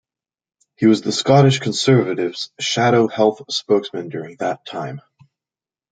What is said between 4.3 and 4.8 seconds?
that